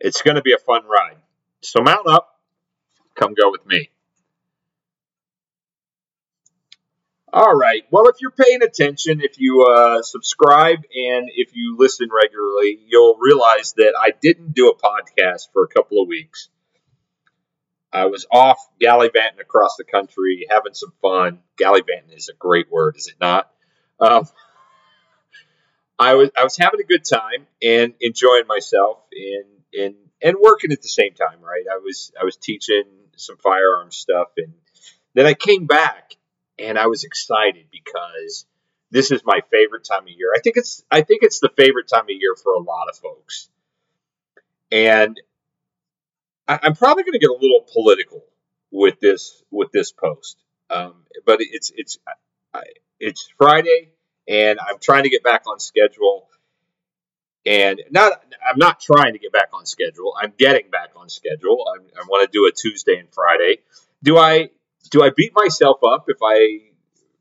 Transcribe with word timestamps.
It's 0.00 0.22
going 0.22 0.36
to 0.36 0.42
be 0.42 0.52
a 0.52 0.58
fun 0.58 0.82
ride. 0.86 1.16
So 1.62 1.80
mount 1.80 2.06
up, 2.06 2.28
come 3.14 3.34
go 3.34 3.50
with 3.50 3.66
me. 3.66 3.90
All 7.32 7.54
right. 7.54 7.82
Well, 7.90 8.08
if 8.08 8.16
you're 8.20 8.30
paying 8.30 8.62
attention, 8.62 9.20
if 9.20 9.38
you 9.38 9.64
uh, 9.64 10.00
subscribe, 10.02 10.78
and 10.78 11.28
if 11.34 11.54
you 11.54 11.76
listen 11.78 12.08
regularly, 12.10 12.78
you'll 12.86 13.18
realize 13.20 13.74
that 13.74 13.94
I 14.00 14.12
didn't 14.18 14.54
do 14.54 14.70
a 14.70 14.74
podcast 14.74 15.48
for 15.52 15.64
a 15.64 15.68
couple 15.68 16.00
of 16.00 16.08
weeks. 16.08 16.48
I 17.92 18.06
was 18.06 18.26
off 18.30 18.58
gallivanting 18.80 19.40
across 19.40 19.76
the 19.76 19.84
country, 19.84 20.46
having 20.48 20.74
some 20.74 20.92
fun. 21.02 21.40
Gallivanting 21.58 22.16
is 22.16 22.28
a 22.28 22.36
great 22.36 22.70
word, 22.70 22.96
is 22.96 23.08
it 23.08 23.16
not? 23.20 23.50
Um, 24.00 24.26
I 25.98 26.14
was 26.14 26.30
I 26.38 26.44
was 26.44 26.56
having 26.56 26.80
a 26.80 26.84
good 26.84 27.04
time 27.04 27.46
and 27.62 27.94
enjoying 28.00 28.46
myself 28.46 28.98
and 29.12 29.44
and 29.72 29.94
and 30.22 30.36
working 30.40 30.72
at 30.72 30.82
the 30.82 30.88
same 30.88 31.14
time. 31.14 31.40
Right, 31.40 31.64
I 31.70 31.78
was 31.78 32.12
I 32.20 32.24
was 32.24 32.36
teaching 32.36 32.84
some 33.16 33.36
firearm 33.36 33.90
stuff, 33.90 34.28
and 34.36 34.52
then 35.14 35.26
I 35.26 35.34
came 35.34 35.66
back 35.66 36.14
and 36.58 36.78
I 36.78 36.86
was 36.86 37.04
excited 37.04 37.66
because 37.70 38.46
this 38.90 39.10
is 39.10 39.22
my 39.24 39.40
favorite 39.50 39.84
time 39.84 40.02
of 40.02 40.08
year. 40.08 40.32
I 40.34 40.40
think 40.40 40.56
it's 40.56 40.84
I 40.90 41.02
think 41.02 41.22
it's 41.22 41.40
the 41.40 41.50
favorite 41.56 41.88
time 41.88 42.04
of 42.04 42.10
year 42.10 42.34
for 42.42 42.54
a 42.54 42.60
lot 42.60 42.88
of 42.88 42.96
folks, 42.96 43.48
and 44.70 45.20
I, 46.48 46.60
am 46.62 46.74
probably 46.74 47.04
going 47.04 47.14
to 47.14 47.18
get 47.18 47.30
a 47.30 47.38
little 47.40 47.64
political 47.72 48.24
with 48.70 49.00
this 49.00 49.42
with 49.50 49.70
this 49.72 49.92
post, 49.92 50.38
um, 50.70 50.94
but 51.24 51.38
it's 51.40 51.72
it's 51.74 51.98
it's 53.00 53.28
Friday, 53.38 53.90
and 54.28 54.58
I'm 54.60 54.78
trying 54.80 55.04
to 55.04 55.10
get 55.10 55.22
back 55.22 55.44
on 55.46 55.58
schedule. 55.58 56.28
And 57.46 57.80
not, 57.90 58.12
I'm 58.44 58.58
not 58.58 58.80
trying 58.80 59.12
to 59.12 59.20
get 59.20 59.32
back 59.32 59.50
on 59.52 59.66
schedule. 59.66 60.14
I'm 60.20 60.32
getting 60.36 60.68
back 60.70 60.90
on 60.96 61.08
schedule. 61.08 61.64
I'm, 61.72 61.86
I 61.96 62.04
want 62.08 62.30
to 62.30 62.36
do 62.36 62.46
a 62.46 62.52
Tuesday 62.52 62.98
and 62.98 63.08
Friday. 63.12 63.58
Do 64.02 64.18
I 64.18 64.50
do 64.90 65.02
I 65.02 65.10
beat 65.16 65.32
myself 65.34 65.78
up 65.84 66.06
if 66.08 66.18
I 66.22 66.70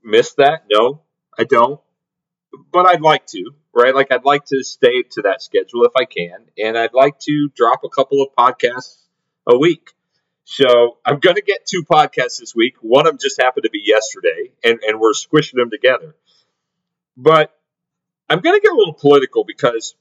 miss 0.03 0.33
that? 0.33 0.65
No, 0.71 1.01
I 1.37 1.43
don't. 1.43 1.79
But 2.71 2.87
I'd 2.87 3.01
like 3.01 3.25
to, 3.27 3.51
right? 3.73 3.93
Like 3.93 4.11
I'd 4.11 4.25
like 4.25 4.45
to 4.45 4.63
stay 4.63 5.03
to 5.11 5.23
that 5.23 5.41
schedule 5.41 5.83
if 5.83 5.91
I 5.97 6.05
can, 6.05 6.45
and 6.57 6.77
I'd 6.77 6.93
like 6.93 7.19
to 7.21 7.49
drop 7.55 7.81
a 7.83 7.89
couple 7.89 8.21
of 8.21 8.29
podcasts 8.37 8.97
a 9.47 9.57
week. 9.57 9.91
So 10.45 10.97
I'm 11.03 11.19
going 11.19 11.35
to 11.37 11.41
get 11.41 11.65
two 11.65 11.83
podcasts 11.83 12.39
this 12.39 12.53
week. 12.55 12.75
One 12.81 13.07
of 13.07 13.13
them 13.13 13.19
just 13.19 13.41
happened 13.41 13.63
to 13.63 13.71
be 13.71 13.81
yesterday, 13.83 14.51
and, 14.63 14.79
and 14.87 14.99
we're 14.99 15.13
squishing 15.13 15.57
them 15.57 15.71
together. 15.71 16.15
But 17.17 17.51
I'm 18.29 18.41
going 18.41 18.55
to 18.55 18.61
get 18.61 18.71
a 18.71 18.75
little 18.75 18.93
political 18.93 19.43
because 19.43 19.95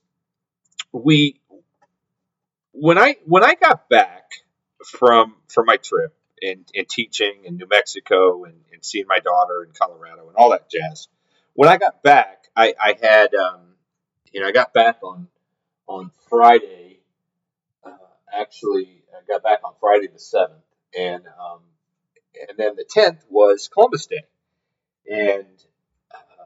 we, 0.95 1.41
when 2.73 2.99
I 2.99 3.17
when 3.27 3.45
I 3.45 3.55
got 3.55 3.89
back 3.89 4.25
from 4.85 5.37
from 5.49 5.67
my 5.67 5.77
trip, 5.77 6.15
and, 6.45 6.65
and 6.75 6.89
teaching 6.89 7.43
in 7.45 7.57
New 7.57 7.67
Mexico 7.69 8.45
and, 8.45 8.55
and, 8.73 8.85
seeing 8.85 9.07
my 9.09 9.19
daughter 9.19 9.65
in 9.65 9.71
Colorado 9.73 10.29
and 10.29 10.37
all 10.37 10.51
that 10.51 10.69
jazz. 10.71 11.09
When 11.55 11.69
I 11.69 11.79
got 11.79 12.03
back, 12.03 12.49
I, 12.55 12.75
I 12.79 12.95
had, 13.01 13.35
um, 13.35 13.61
you 14.33 14.41
know, 14.41 14.49
I 14.49 14.53
got 14.53 14.73
back 14.75 14.99
on 15.03 15.29
on 15.87 16.11
Friday. 16.29 17.01
Uh, 17.85 17.91
actually, 18.33 19.05
I 19.13 19.21
got 19.27 19.43
back 19.43 19.61
on 19.65 19.75
Friday 19.81 20.09
the 20.13 20.19
seventh, 20.19 20.65
and 20.99 21.25
um, 21.27 21.61
and 22.49 22.59
then 22.59 22.77
the 22.77 22.85
tenth 22.89 23.25
was 23.31 23.69
Columbus 23.73 24.07
Day, 24.07 24.25
and 25.11 25.47
uh, 26.13 26.45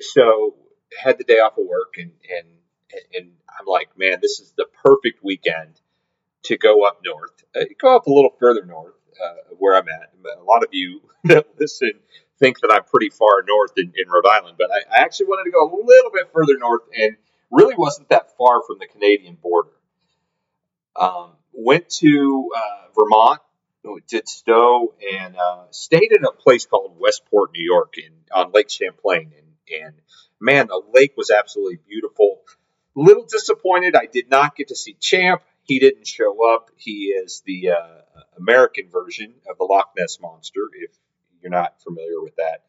so 0.00 0.54
had 1.02 1.18
the 1.18 1.24
day 1.24 1.40
off 1.40 1.58
of 1.58 1.66
work, 1.66 1.94
and 1.98 2.12
and 2.30 2.46
and 3.14 3.32
I'm 3.58 3.66
like, 3.66 3.90
man, 3.96 4.18
this 4.20 4.40
is 4.40 4.52
the 4.56 4.66
perfect 4.82 5.22
weekend 5.22 5.80
to 6.44 6.56
go 6.56 6.84
up 6.84 7.00
north, 7.04 7.44
uh, 7.54 7.64
go 7.78 7.96
up 7.96 8.06
a 8.06 8.12
little 8.12 8.34
further 8.38 8.64
north, 8.64 8.94
uh, 9.22 9.54
where 9.58 9.76
I'm 9.76 9.88
at. 9.88 10.12
A 10.38 10.42
lot 10.42 10.62
of 10.62 10.70
you 10.72 11.02
that 11.24 11.46
listen 11.58 11.92
think 12.38 12.60
that 12.60 12.72
I'm 12.72 12.84
pretty 12.84 13.10
far 13.10 13.44
north 13.46 13.72
in, 13.76 13.92
in 13.94 14.08
Rhode 14.08 14.26
Island, 14.26 14.56
but 14.58 14.70
I, 14.70 14.98
I, 14.98 15.02
actually 15.02 15.26
wanted 15.26 15.44
to 15.44 15.50
go 15.50 15.62
a 15.62 15.70
little 15.70 16.10
bit 16.10 16.30
further 16.32 16.58
north 16.58 16.82
and 16.96 17.16
really 17.50 17.74
wasn't 17.76 18.08
that 18.08 18.34
far 18.38 18.62
from 18.66 18.78
the 18.80 18.86
Canadian 18.86 19.36
border. 19.40 19.68
Um, 20.96 21.32
went 21.52 21.90
to 22.00 22.50
uh, 22.56 22.88
Vermont, 22.98 23.40
did 24.08 24.28
Stowe, 24.28 24.94
and 25.20 25.36
uh, 25.36 25.64
stayed 25.70 26.12
in 26.12 26.24
a 26.24 26.32
place 26.32 26.66
called 26.66 26.96
Westport, 26.98 27.50
New 27.52 27.62
York, 27.62 27.94
in 27.98 28.12
on 28.34 28.52
Lake 28.52 28.70
Champlain, 28.70 29.32
and, 29.36 29.82
and 29.82 29.94
man, 30.40 30.68
the 30.68 30.82
lake 30.92 31.14
was 31.16 31.30
absolutely 31.30 31.78
beautiful. 31.86 32.40
Little 32.94 33.24
disappointed, 33.24 33.94
I 33.94 34.06
did 34.06 34.30
not 34.30 34.56
get 34.56 34.68
to 34.68 34.76
see 34.76 34.94
Champ. 34.94 35.42
He 35.62 35.78
didn't 35.78 36.06
show 36.06 36.54
up. 36.54 36.70
He 36.76 37.06
is 37.06 37.42
the 37.46 37.70
uh, 37.70 38.00
American 38.38 38.88
version 38.90 39.34
of 39.48 39.58
the 39.58 39.64
Loch 39.64 39.92
Ness 39.96 40.18
monster, 40.20 40.62
if 40.74 40.90
you're 41.40 41.50
not 41.50 41.80
familiar 41.82 42.20
with 42.20 42.36
that. 42.36 42.64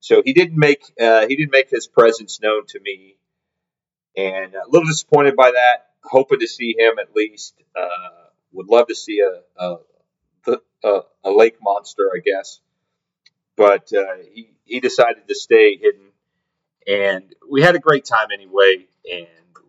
So 0.00 0.22
he 0.24 0.32
didn't 0.32 0.56
make 0.56 0.82
uh, 1.00 1.26
he 1.26 1.36
didn't 1.36 1.52
make 1.52 1.68
his 1.68 1.86
presence 1.86 2.40
known 2.40 2.66
to 2.68 2.80
me, 2.80 3.16
and 4.16 4.54
a 4.54 4.62
little 4.68 4.86
disappointed 4.86 5.36
by 5.36 5.50
that. 5.50 5.88
Hoping 6.04 6.40
to 6.40 6.46
see 6.46 6.74
him 6.78 6.98
at 7.00 7.14
least. 7.14 7.54
Uh, 7.74 8.26
would 8.52 8.68
love 8.68 8.88
to 8.88 8.94
see 8.94 9.20
a 9.20 9.62
a, 9.62 9.76
a 10.84 11.00
a, 11.24 11.30
lake 11.30 11.56
monster, 11.62 12.10
I 12.14 12.20
guess. 12.20 12.60
But 13.56 13.92
uh, 13.92 14.22
he 14.32 14.50
he 14.64 14.80
decided 14.80 15.28
to 15.28 15.34
stay 15.34 15.76
hidden, 15.76 16.12
and 16.86 17.34
we 17.50 17.62
had 17.62 17.76
a 17.76 17.78
great 17.78 18.04
time 18.04 18.28
anyway. 18.32 18.86
And 19.10 19.26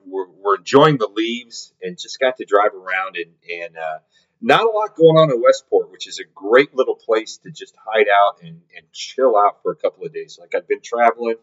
we're, 0.09 0.27
we're 0.29 0.55
enjoying 0.57 0.97
the 0.97 1.09
leaves, 1.13 1.73
and 1.81 1.97
just 1.97 2.19
got 2.19 2.37
to 2.37 2.45
drive 2.45 2.73
around 2.73 3.15
and 3.15 3.33
and 3.63 3.77
uh, 3.77 3.99
not 4.41 4.65
a 4.65 4.69
lot 4.69 4.95
going 4.95 5.17
on 5.17 5.31
in 5.31 5.41
Westport, 5.41 5.91
which 5.91 6.07
is 6.07 6.19
a 6.19 6.23
great 6.35 6.75
little 6.75 6.95
place 6.95 7.37
to 7.37 7.51
just 7.51 7.75
hide 7.83 8.07
out 8.07 8.41
and, 8.41 8.61
and 8.75 8.91
chill 8.91 9.35
out 9.35 9.61
for 9.63 9.71
a 9.71 9.75
couple 9.75 10.05
of 10.05 10.13
days. 10.13 10.37
Like 10.39 10.53
I've 10.55 10.67
been 10.67 10.81
traveling, 10.81 11.37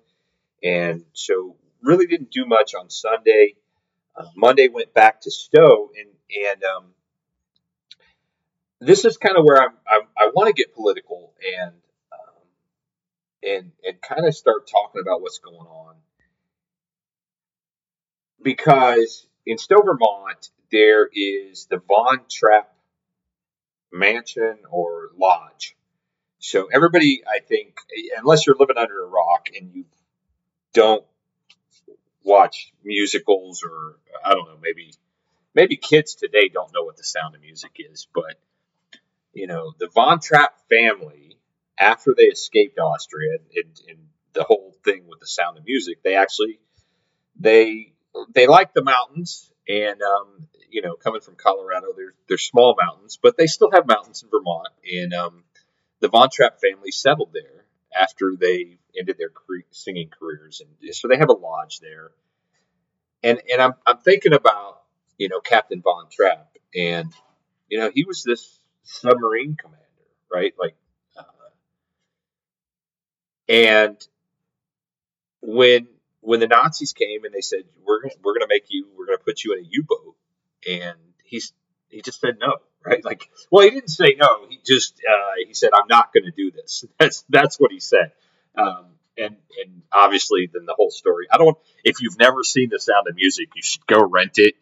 and 0.63 1.05
so 1.13 1.57
really 1.83 2.07
didn't 2.07 2.31
do 2.31 2.47
much 2.47 2.75
on 2.75 2.91
Sunday. 2.91 3.55
Uh, 4.17 4.27
Monday 4.37 4.69
went 4.69 4.95
back 4.95 5.21
to 5.23 5.31
Stowe, 5.31 5.91
and 5.99 6.09
and 6.51 6.65
um, 6.65 6.85
this 8.81 9.05
is 9.05 9.17
kind 9.17 9.37
of 9.37 9.45
where 9.45 9.63
I'm, 9.63 9.75
I'm 9.87 10.03
i 10.17 10.31
want 10.35 10.49
to 10.49 10.53
get 10.53 10.75
political 10.75 11.33
and 11.59 11.73
um, 12.13 12.45
and 13.43 13.73
and 13.85 14.01
kind 14.01 14.27
of 14.27 14.35
start 14.35 14.69
talking 14.69 15.01
about 15.01 15.21
what's 15.21 15.39
going 15.39 15.57
on 15.57 15.97
because 18.45 19.27
in 19.45 19.59
Stowe, 19.59 19.83
Vermont, 19.83 20.51
there 20.71 21.09
is 21.13 21.67
the 21.67 21.79
Von 21.79 22.21
Trapp 22.31 22.73
mansion 23.93 24.59
or 24.71 25.11
lodge. 25.19 25.77
So 26.39 26.69
everybody, 26.73 27.23
I 27.27 27.41
think, 27.41 27.77
unless 28.17 28.47
you're 28.47 28.57
living 28.59 28.77
under 28.77 29.03
a 29.03 29.09
rock 29.09 29.49
and 29.59 29.75
you 29.75 29.87
don't 30.75 31.05
watch 32.23 32.73
musicals 32.85 33.65
or 33.65 33.97
I 34.25 34.35
don't 34.35 34.47
know, 34.47 34.59
maybe 34.63 34.93
maybe 35.55 35.77
kids 35.77 36.15
today 36.15 36.49
don't 36.53 36.73
know 36.75 36.85
what 36.85 36.97
the 36.97 37.05
sound 37.05 37.35
of 37.35 37.41
music 37.41 37.77
is, 37.79 38.07
but 38.15 38.39
you 39.33 39.47
know, 39.47 39.73
the 39.79 39.89
Von 39.89 40.21
Trapp 40.21 40.55
family, 40.69 41.39
after 41.79 42.15
they 42.17 42.25
escaped 42.25 42.79
Austria 42.79 43.39
and, 43.57 43.81
and 43.89 43.99
the 44.33 44.45
whole 44.45 44.75
thing 44.85 45.07
with 45.09 45.21
the 45.21 45.27
sound 45.27 45.59
of 45.59 45.65
music, 45.65 46.03
they 46.03 46.17
actually 46.17 46.61
they 47.39 47.94
they 48.35 48.47
like 48.47 48.73
the 48.75 48.85
mountains 48.85 49.51
and 49.69 50.01
um, 50.03 50.49
you 50.71 50.83
know, 50.83 50.95
coming 50.97 51.21
from 51.21 51.37
Colorado, 51.37 51.89
they're 51.97 52.15
they're 52.29 52.39
small 52.39 52.77
mountains, 52.81 53.19
but 53.23 53.37
they 53.37 53.47
still 53.47 53.71
have 53.71 53.87
mountains 53.87 54.23
in 54.23 54.29
Vermont. 54.29 54.69
And 54.93 55.15
um, 55.15 55.45
the 56.01 56.09
Von 56.09 56.29
Trapp 56.31 56.61
family 56.61 56.91
settled 56.91 57.31
there 57.33 57.65
after 57.97 58.35
they 58.39 58.79
ended 58.99 59.17
their 59.19 59.31
singing 59.71 60.11
careers, 60.19 60.61
and 60.61 60.95
so 60.95 61.09
they 61.09 61.17
have 61.17 61.29
a 61.29 61.35
lodge 61.35 61.79
there. 61.81 62.11
And 63.23 63.41
and 63.51 63.63
I'm 63.63 63.75
I'm 63.87 63.99
thinking 63.99 64.35
about 64.35 64.83
you 65.17 65.29
know 65.29 65.41
Captain 65.41 65.81
Von 65.81 66.07
Trapp, 66.11 66.57
and 66.75 67.13
you 67.69 67.79
know 67.79 67.91
he 67.95 68.05
was 68.05 68.25
this 68.25 68.59
submarine 68.83 69.57
commander, 69.57 69.81
right? 70.31 70.55
Like, 70.59 70.75
uh, 71.17 71.23
and 73.49 73.97
when 75.41 75.87
when 76.25 76.41
the 76.41 76.47
Nazis 76.47 76.93
came 76.93 77.25
and 77.25 77.35
they 77.35 77.41
said 77.41 77.65
we're 77.87 78.01
we're 78.23 78.33
going 78.33 78.41
to 78.41 78.49
make 78.49 78.67
you 78.69 78.87
we're 78.97 79.07
going 79.07 79.19
to 79.19 79.25
put 79.25 79.45
you 79.45 79.55
in 79.55 79.65
a 79.65 79.69
U 79.69 79.85
boat 79.87 80.17
and 80.67 80.99
he's 81.25 81.53
he 81.89 82.03
just 82.03 82.21
said 82.21 82.39
no, 82.41 82.57
right? 82.85 83.05
Like, 83.05 83.31
well, 83.51 83.65
he 83.65 83.71
didn't 83.71 83.91
say 83.91 84.17
no. 84.19 84.47
He 84.49 84.59
just 84.65 84.95
uh, 85.09 85.45
he 85.47 85.55
said, 85.55 85.71
"I'm 85.75 85.87
not 85.89 86.13
going 86.13 86.25
to 86.25 86.33
do 86.33 86.51
this." 86.51 86.85
That's 86.99 87.25
that's 87.29 87.59
what 87.59 87.71
he 87.71 87.81
said. 87.81 88.13
Um, 88.57 88.87
and 89.17 89.37
and 89.63 89.83
obviously, 89.93 90.51
then 90.53 90.67
the 90.67 90.75
whole 90.75 90.91
story. 90.91 91.27
I 91.33 91.39
don't. 91.39 91.57
If 91.85 92.01
you've 92.01 92.19
never 92.19 92.43
seen 92.43 92.71
The 92.71 92.81
Sound 92.81 93.07
of 93.09 93.15
Music, 93.15 93.51
you 93.55 93.63
should 93.63 93.87
go 93.87 94.05
rent 94.05 94.39
it. 94.39 94.55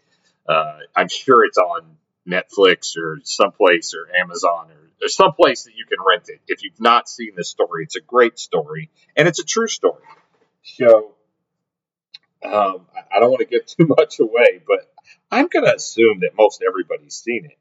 Uh, 0.47 0.79
I'm 0.95 1.09
sure 1.09 1.45
it's 1.45 1.59
on 1.59 1.97
Netflix 2.29 2.97
or 2.99 3.21
someplace 3.25 3.95
or 3.95 4.15
Amazon 4.15 4.71
or 4.71 4.91
there's 5.01 5.17
someplace 5.17 5.65
that 5.65 5.73
you 5.75 5.85
can 5.87 5.99
rent 6.07 6.29
it. 6.29 6.41
If 6.47 6.63
you've 6.63 6.81
not 6.81 7.09
seen 7.09 7.33
this 7.37 7.49
story, 7.49 7.85
it's 7.85 7.97
a 7.97 8.01
great 8.01 8.39
story 8.39 8.91
and 9.17 9.27
it's 9.27 9.41
a 9.41 9.45
true 9.45 9.67
story. 9.67 10.03
So 10.63 11.15
um, 12.45 12.87
I 13.15 13.21
don't 13.21 13.31
want 13.31 13.41
to 13.41 13.47
give 13.47 13.67
too 13.67 13.87
much 13.87 14.21
away, 14.21 14.61
but 14.67 14.93
I'm 15.31 15.49
going 15.49 15.65
to 15.65 15.75
assume 15.75 16.21
that 16.21 16.37
most 16.37 16.63
everybody's 16.67 17.15
seen 17.15 17.47
it. 17.47 17.59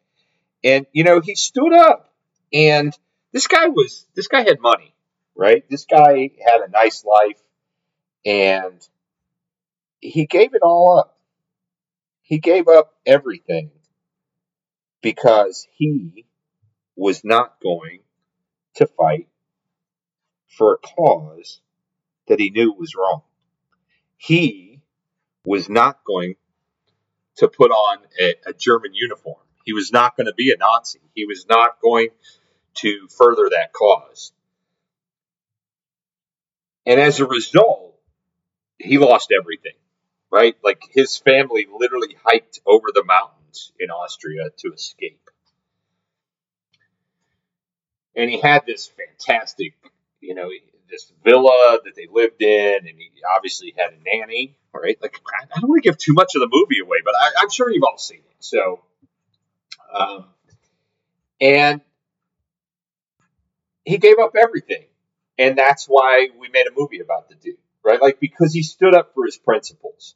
And 0.64 0.86
you 0.92 1.04
know, 1.04 1.22
he 1.22 1.36
stood 1.36 1.74
up, 1.74 2.14
and 2.54 2.96
this 3.32 3.48
guy 3.48 3.68
was 3.68 4.06
this 4.16 4.28
guy 4.28 4.42
had 4.42 4.60
money, 4.60 4.94
right? 5.36 5.64
This 5.70 5.86
guy 5.86 6.30
had 6.46 6.62
a 6.62 6.70
nice 6.70 7.04
life, 7.04 7.42
and 8.26 8.80
he 10.00 10.26
gave 10.26 10.54
it 10.54 10.62
all 10.62 11.00
up. 11.00 11.18
He 12.22 12.38
gave 12.38 12.68
up 12.68 12.94
everything 13.06 13.72
because 15.02 15.68
he 15.74 16.26
was 16.96 17.24
not 17.24 17.60
going 17.62 18.00
to 18.76 18.86
fight 18.86 19.28
for 20.48 20.74
a 20.74 20.78
cause 20.78 21.60
that 22.28 22.40
he 22.40 22.52
knew 22.52 22.74
was 22.74 22.96
wrong. 22.96 23.22
He 24.18 24.71
was 25.46 25.70
not 25.70 26.04
going 26.06 26.36
to 27.38 27.48
put 27.48 27.72
on 27.72 28.00
a, 28.20 28.36
a 28.48 28.54
German 28.54 28.92
uniform. 28.94 29.42
He 29.66 29.74
was 29.74 29.92
not 29.92 30.16
going 30.16 30.28
to 30.28 30.34
be 30.34 30.52
a 30.52 30.58
Nazi. 30.58 31.00
He 31.16 31.26
was 31.26 31.46
not 31.50 31.82
going 31.82 32.10
to 32.76 33.08
further 33.18 33.50
that 33.52 33.74
cause. 33.74 34.32
And 36.86 37.00
as 37.00 37.20
a 37.20 37.26
result, 37.26 37.96
he 38.80 38.98
lost 38.98 39.32
everything, 39.32 39.76
right? 40.32 40.56
Like 40.64 40.82
his 40.92 41.18
family 41.18 41.68
literally 41.72 42.16
hiked 42.24 42.60
over 42.66 42.88
the 42.94 43.04
mountains 43.06 43.72
in 43.80 43.90
Austria 43.92 44.50
to 44.60 44.74
escape. 44.74 45.30
And 48.16 48.30
he 48.30 48.40
had 48.40 48.66
this 48.66 48.88
fantastic, 48.88 49.74
you 50.20 50.36
know, 50.36 50.50
this 50.92 51.12
villa 51.24 51.80
that 51.84 51.96
they 51.96 52.08
lived 52.12 52.42
in, 52.42 52.76
and 52.80 52.98
he 52.98 53.12
obviously 53.36 53.74
had 53.78 53.94
a 53.94 53.98
nanny, 54.04 54.58
right? 54.74 54.98
Like, 55.02 55.20
I 55.42 55.60
don't 55.60 55.70
want 55.70 55.84
to 55.84 55.88
give 55.88 55.98
too 55.98 56.14
much 56.14 56.36
of 56.36 56.42
the 56.42 56.50
movie 56.52 56.80
away, 56.82 56.98
but 57.04 57.16
I, 57.16 57.44
am 57.44 57.50
sure 57.50 57.72
you've 57.72 57.84
all 57.84 57.98
seen 57.98 58.20
it. 58.20 58.36
So, 58.40 58.84
um, 59.94 60.26
and 61.40 61.82
he 63.86 63.98
gave 63.98 64.20
up 64.20 64.34
everything. 64.40 64.86
And 65.38 65.58
that's 65.58 65.86
why 65.88 66.28
we 66.40 66.50
made 66.50 66.68
a 66.68 66.72
movie 66.76 67.00
about 67.00 67.30
the 67.30 67.36
dude, 67.36 67.58
right? 67.84 68.02
Like, 68.02 68.20
because 68.20 68.54
he 68.54 68.62
stood 68.62 68.94
up 68.94 69.14
for 69.16 69.26
his 69.26 69.38
principles. 69.38 70.16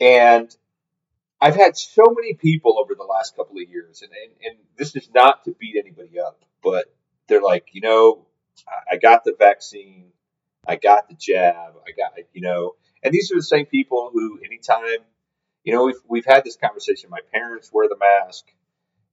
And 0.00 0.54
I've 1.40 1.54
had 1.54 1.76
so 1.76 2.02
many 2.16 2.34
people 2.34 2.78
over 2.78 2.94
the 2.94 3.04
last 3.04 3.36
couple 3.36 3.56
of 3.58 3.68
years, 3.68 4.02
and, 4.02 4.10
and, 4.10 4.32
and 4.44 4.58
this 4.76 4.96
is 4.96 5.08
not 5.14 5.44
to 5.44 5.52
beat 5.52 5.76
anybody 5.78 6.18
up, 6.18 6.42
but 6.62 6.86
they're 7.28 7.42
like, 7.42 7.68
you 7.72 7.82
know, 7.82 8.26
I 8.90 8.96
got 8.96 9.24
the 9.24 9.34
vaccine, 9.38 10.12
I 10.66 10.76
got 10.76 11.08
the 11.08 11.16
jab, 11.18 11.74
I 11.86 11.92
got, 11.96 12.12
you 12.32 12.42
know, 12.42 12.74
and 13.02 13.12
these 13.12 13.30
are 13.32 13.36
the 13.36 13.42
same 13.42 13.66
people 13.66 14.10
who, 14.12 14.38
anytime, 14.44 15.04
you 15.62 15.74
know, 15.74 15.84
we've, 15.84 16.00
we've 16.08 16.26
had 16.26 16.44
this 16.44 16.56
conversation. 16.56 17.10
My 17.10 17.20
parents 17.32 17.70
wear 17.72 17.88
the 17.88 17.96
mask, 17.98 18.44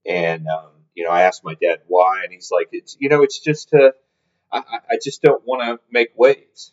and, 0.06 0.46
um, 0.48 0.70
you 0.94 1.04
know, 1.04 1.10
I 1.10 1.22
asked 1.22 1.44
my 1.44 1.54
dad 1.54 1.80
why, 1.86 2.22
and 2.24 2.32
he's 2.32 2.50
like, 2.50 2.68
it's, 2.72 2.96
you 3.00 3.08
know, 3.08 3.22
it's 3.22 3.40
just 3.40 3.70
to, 3.70 3.94
I, 4.52 4.62
I 4.90 4.98
just 5.02 5.22
don't 5.22 5.46
want 5.46 5.62
to 5.62 5.80
make 5.90 6.10
waves. 6.16 6.72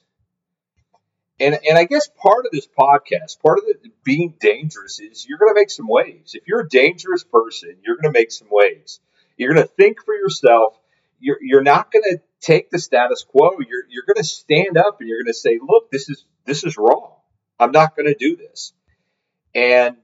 And, 1.39 1.57
and 1.68 1.77
I 1.77 1.86
guess 1.86 2.10
part 2.22 2.45
of 2.45 2.51
this 2.51 2.68
podcast, 2.68 3.42
part 3.42 3.60
of 3.60 3.63
it 3.68 4.04
being 4.04 4.36
dangerous 4.42 5.00
is 5.00 5.25
you're 5.27 5.38
going 5.38 5.54
to 5.54 5.60
make 5.60 5.72
some 5.72 5.88
waves. 5.88 6.36
If 6.36 6.44
you're 6.48 6.60
a 6.62 6.68
dangerous 6.68 7.24
person, 7.24 7.77
you're 7.86 7.95
going 7.95 8.13
to 8.13 8.19
make 8.19 8.31
some 8.31 8.50
waves. 8.51 9.00
You're 9.38 9.54
going 9.54 9.65
to 9.65 9.74
think 9.74 10.04
for 10.04 10.13
yourself. 10.13 10.77
You're, 11.18 11.38
you're 11.42 11.63
not 11.63 11.92
going 11.92 12.04
to 12.04 12.19
take 12.41 12.69
the 12.69 12.80
status 12.80 13.25
quo. 13.27 13.51
You're, 13.59 13.83
you're 13.89 14.06
going 14.06 14.18
to 14.18 14.24
stand 14.24 14.77
up 14.77 15.00
and 15.00 15.09
you're 15.09 15.19
going 15.19 15.33
to 15.33 15.33
say, 15.33 15.59
look, 15.62 15.91
this 15.91 16.09
is, 16.09 16.25
this 16.45 16.63
is 16.63 16.77
wrong. 16.77 17.15
I'm 17.59 17.71
not 17.71 17.95
going 17.95 18.07
to 18.07 18.15
do 18.18 18.36
this. 18.36 18.74
And 19.53 19.97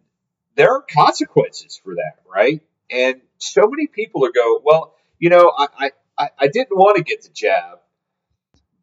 there 0.56 0.72
are 0.72 0.82
consequences 0.82 1.80
for 1.84 1.96
that, 1.96 2.20
right? 2.30 2.62
And 2.90 3.22
so 3.38 3.62
many 3.68 3.88
people 3.88 4.26
are 4.26 4.32
go, 4.32 4.62
well, 4.64 4.96
you 5.20 5.30
know, 5.30 5.52
I, 5.56 5.92
I, 6.18 6.30
I 6.40 6.48
didn't 6.48 6.78
want 6.78 6.98
to 6.98 7.04
get 7.04 7.24
the 7.24 7.30
jab, 7.30 7.80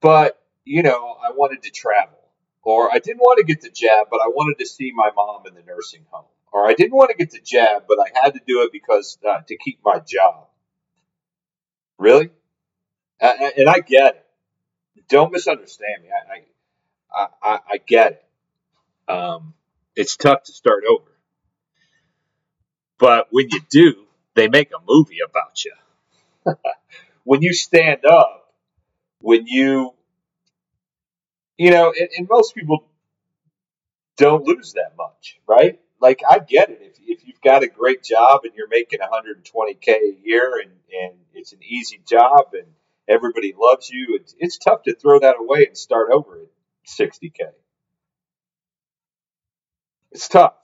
but, 0.00 0.40
you 0.64 0.82
know, 0.82 1.16
I 1.22 1.32
wanted 1.32 1.62
to 1.64 1.70
travel. 1.70 2.18
Or 2.64 2.92
I 2.92 2.98
didn't 2.98 3.18
want 3.18 3.38
to 3.38 3.44
get 3.44 3.60
the 3.60 3.70
jab, 3.70 4.06
but 4.08 4.20
I 4.22 4.28
wanted 4.28 4.58
to 4.60 4.66
see 4.66 4.92
my 4.94 5.10
mom 5.16 5.42
in 5.48 5.54
the 5.54 5.62
nursing 5.62 6.06
home. 6.10 6.26
Or 6.52 6.68
I 6.68 6.74
didn't 6.74 6.94
want 6.94 7.10
to 7.10 7.16
get 7.16 7.30
the 7.30 7.40
jab, 7.40 7.84
but 7.88 7.98
I 7.98 8.10
had 8.22 8.34
to 8.34 8.40
do 8.46 8.62
it 8.62 8.70
because 8.72 9.18
uh, 9.28 9.40
to 9.46 9.56
keep 9.56 9.80
my 9.84 9.98
job. 9.98 10.46
Really? 11.98 12.30
And 13.22 13.68
I 13.68 13.78
get 13.78 14.16
it. 14.16 14.26
Don't 15.08 15.32
misunderstand 15.32 16.02
me. 16.02 16.08
I, 16.10 16.42
I, 17.14 17.26
I, 17.42 17.58
I 17.72 17.76
get 17.86 18.12
it. 18.12 19.12
Um, 19.12 19.54
it's 19.94 20.16
tough 20.16 20.44
to 20.44 20.52
start 20.52 20.82
over. 20.90 21.04
But 22.98 23.28
when 23.30 23.48
you 23.50 23.60
do, 23.70 24.06
they 24.34 24.48
make 24.48 24.70
a 24.70 24.82
movie 24.88 25.18
about 25.24 25.64
you. 25.64 25.72
when 27.24 27.42
you 27.42 27.52
stand 27.52 28.04
up, 28.04 28.54
when 29.20 29.46
you, 29.46 29.94
you 31.56 31.70
know, 31.70 31.92
and, 31.98 32.08
and, 32.16 32.28
most 32.28 32.54
people 32.54 32.84
don't 34.16 34.44
lose 34.44 34.72
that 34.72 34.94
much, 34.96 35.38
right? 35.46 35.80
Like 36.00 36.22
I 36.28 36.38
get 36.38 36.70
it. 36.70 36.78
If, 36.80 36.98
if 37.04 37.26
you've 37.26 37.40
got 37.40 37.62
a 37.62 37.68
great 37.68 38.02
job 38.02 38.40
and 38.44 38.52
you're 38.56 38.68
making 38.68 39.00
120k 39.00 39.88
a 39.88 40.16
year 40.24 40.60
and, 40.60 40.72
and 40.92 41.14
it's 41.34 41.52
an 41.52 41.60
easy 41.62 42.00
job 42.08 42.50
and 42.52 42.66
everybody 43.08 43.54
loves 43.58 43.90
you, 43.90 44.18
it's, 44.20 44.34
it's 44.38 44.58
tough 44.58 44.84
to 44.84 44.94
throw 44.94 45.20
that 45.20 45.36
away 45.40 45.66
and 45.66 45.76
start 45.78 46.10
over 46.12 46.40
at 46.40 46.48
60k. 46.88 47.40
It's 50.12 50.28
tough. 50.28 50.54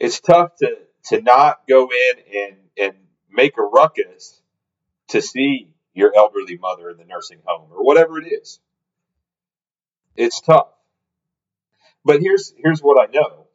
It's 0.00 0.20
tough 0.20 0.56
to 0.58 0.76
to 1.06 1.22
not 1.22 1.62
go 1.68 1.88
in 1.90 2.14
and 2.36 2.56
and 2.78 2.94
make 3.32 3.58
a 3.58 3.62
ruckus 3.62 4.42
to 5.10 5.22
see 5.22 5.70
your 5.94 6.12
elderly 6.16 6.58
mother 6.58 6.90
in 6.90 6.98
the 6.98 7.04
nursing 7.04 7.40
home 7.44 7.70
or 7.72 7.84
whatever 7.84 8.18
it 8.20 8.28
is. 8.28 8.60
It's 10.16 10.40
tough. 10.40 10.68
But 12.04 12.20
here's 12.22 12.54
here's 12.58 12.80
what 12.82 13.02
I 13.02 13.12
know 13.12 13.46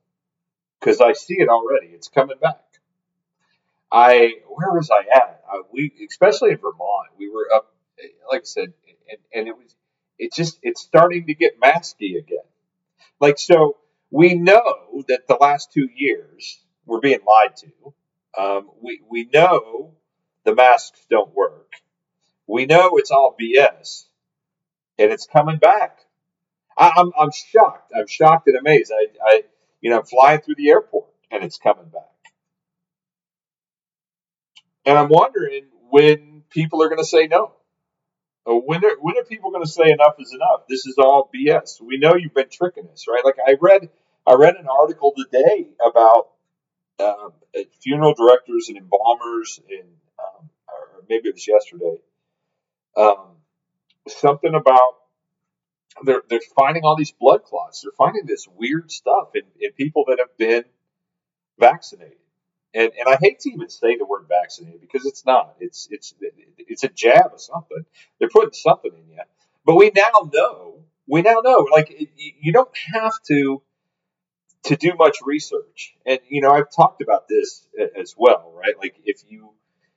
because 0.80 1.02
I 1.02 1.14
see 1.14 1.36
it 1.40 1.50
already. 1.50 1.90
It's 1.90 2.10
coming 2.10 2.38
back. 2.42 2.65
I 3.96 4.34
where 4.50 4.74
was 4.74 4.92
I 4.92 5.06
at? 5.16 5.42
I, 5.50 5.62
we 5.72 5.94
especially 6.10 6.52
in 6.52 6.58
Vermont, 6.58 7.08
we 7.18 7.30
were 7.30 7.48
up, 7.56 7.74
like 8.30 8.42
I 8.42 8.44
said, 8.44 8.74
and, 9.10 9.20
and 9.34 9.48
it 9.48 9.58
was 9.58 9.74
it 10.20 10.34
just 10.34 10.60
it's 10.64 10.82
starting 10.82 11.28
to 11.28 11.34
get 11.34 11.62
masky 11.62 12.18
again. 12.20 12.40
Like 13.22 13.40
so, 13.40 13.78
we 14.12 14.36
know 14.36 15.06
that 15.08 15.28
the 15.30 15.38
last 15.40 15.72
two 15.72 15.90
years 15.96 16.60
we're 16.86 17.00
being 17.00 17.22
lied 17.26 17.56
to. 17.58 17.94
Um, 18.38 18.70
we 18.82 19.02
we 19.10 19.30
know 19.34 19.94
the 20.44 20.54
masks 20.54 21.06
don't 21.10 21.34
work. 21.34 21.72
We 22.48 22.66
know 22.66 22.98
it's 22.98 23.12
all 23.12 23.34
BS, 23.40 24.04
and 25.00 25.14
it's 25.14 25.26
coming 25.26 25.58
back. 25.58 26.00
I, 26.78 26.88
am 26.88 26.94
I'm, 26.98 27.12
I'm 27.18 27.32
shocked. 27.32 27.94
I'm 27.98 28.08
shocked 28.08 28.48
and 28.48 28.58
amazed. 28.58 28.92
I, 28.94 29.08
I 29.26 29.44
you 29.80 29.90
know 29.90 30.00
I'm 30.00 30.06
flying 30.06 30.42
through 30.42 30.56
the 30.56 30.70
airport 30.70 31.08
and 31.32 31.46
it's 31.46 31.58
coming 31.58 31.86
back. 31.86 32.15
And 34.86 34.98
I'm 34.98 35.10
wondering 35.10 35.66
when 35.90 36.44
people 36.50 36.84
are 36.84 36.88
going 36.90 37.00
to 37.00 37.06
say 37.06 37.28
no. 37.28 37.54
When 38.46 38.86
are, 38.86 38.98
when 39.00 39.18
are 39.18 39.24
people 39.24 39.52
going 39.52 39.64
to 39.64 39.70
say 39.72 39.90
enough 39.90 40.16
is 40.20 40.32
enough? 40.34 40.68
This 40.70 40.86
is 40.86 40.96
all 41.00 41.30
BS. 41.34 41.82
We 41.82 41.98
know 41.98 42.16
you've 42.16 42.36
been 42.36 42.50
tricking 42.52 42.88
us, 42.94 43.06
right? 43.08 43.26
Like 43.26 43.38
I 43.46 43.56
read, 43.60 43.90
I 44.28 44.36
read 44.36 44.56
an 44.56 44.68
article 44.68 45.14
today 45.18 45.70
about 45.84 46.30
um, 47.00 47.34
funeral 47.82 48.14
directors 48.14 48.70
and 48.70 48.78
embalmers, 48.78 49.60
and 49.70 49.90
um, 50.20 50.50
or 50.68 51.04
maybe 51.10 51.30
it 51.30 51.36
was 51.36 51.48
yesterday. 51.48 51.98
Um, 52.96 53.38
something 54.08 54.54
about 54.54 54.94
they're 56.04 56.24
they're 56.30 56.40
finding 56.56 56.84
all 56.84 56.96
these 56.96 57.12
blood 57.12 57.44
clots. 57.44 57.82
They're 57.82 57.92
finding 57.98 58.26
this 58.26 58.48
weird 58.56 58.92
stuff 58.92 59.30
in, 59.36 59.44
in 59.60 59.72
people 59.74 60.06
that 60.08 60.20
have 60.20 60.38
been 60.38 60.66
vaccinated 61.60 62.18
and 62.76 62.92
and 63.00 63.10
I 63.10 63.18
hate 63.22 63.42
to 63.42 63.52
even 63.52 63.70
say 63.70 63.98
the 63.98 64.06
word 64.06 64.28
vaccinated 64.30 64.82
because 64.82 65.06
it's 65.08 65.26
not. 65.26 65.56
It's 65.62 65.90
it's 65.92 66.16
it's 66.60 66.86
a 66.86 66.90
jab 66.90 67.32
or 67.34 67.40
something. 67.40 67.86
They're 68.20 68.30
putting 68.30 68.54
something 68.54 68.92
in 68.94 69.10
you. 69.12 69.24
But 69.66 69.78
we 69.78 69.92
now 69.96 70.30
know. 70.34 70.82
We 71.08 71.24
now 71.24 71.42
know. 71.44 71.68
Like 71.72 71.96
you 72.18 72.54
don't 72.54 72.72
have 72.96 73.14
to 73.30 73.64
to 74.64 74.76
do 74.76 74.94
much 74.98 75.18
research. 75.26 75.96
And 76.06 76.20
you 76.30 76.42
know, 76.42 76.52
I've 76.52 76.72
talked 76.76 77.02
about 77.02 77.28
this 77.28 77.68
as 78.00 78.16
well, 78.18 78.54
right? 78.56 78.78
Like 78.78 78.96
if 79.06 79.24
you 79.30 79.52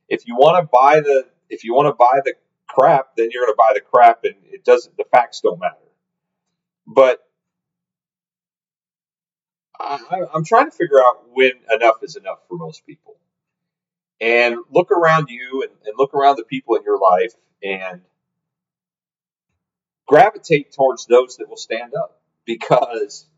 if 0.08 0.26
you 0.26 0.36
want 0.36 0.62
to 0.62 0.68
buy 0.72 1.00
the 1.00 1.26
if 1.50 1.64
you 1.64 1.74
want 1.74 1.88
to 1.88 1.94
buy 1.94 2.20
the 2.24 2.34
crap, 2.68 3.16
then 3.16 3.30
you're 3.32 3.44
going 3.44 3.54
to 3.54 3.58
buy 3.58 3.72
the 3.74 3.80
crap, 3.80 4.24
and 4.24 4.34
it 4.52 4.64
doesn't. 4.64 4.96
The 4.96 5.04
facts 5.12 5.40
don't 5.42 5.60
matter. 5.60 5.76
But 6.86 7.20
I, 9.80 10.22
I'm 10.34 10.44
trying 10.44 10.70
to 10.70 10.76
figure 10.76 10.98
out 10.98 11.24
when 11.32 11.52
enough 11.72 11.96
is 12.02 12.16
enough 12.16 12.38
for 12.48 12.56
most 12.56 12.86
people. 12.86 13.16
And 14.20 14.56
look 14.70 14.90
around 14.90 15.28
you 15.28 15.62
and, 15.62 15.70
and 15.86 15.94
look 15.96 16.14
around 16.14 16.36
the 16.36 16.44
people 16.44 16.74
in 16.76 16.82
your 16.82 16.98
life 16.98 17.32
and 17.62 18.02
gravitate 20.06 20.72
towards 20.72 21.06
those 21.06 21.36
that 21.36 21.48
will 21.48 21.56
stand 21.56 21.94
up 21.94 22.20
because 22.44 23.28